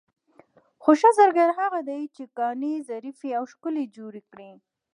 [0.83, 4.51] خو ښه زرګر هغه دی چې ګاڼې ظریفې او ښکلې جوړې کړي.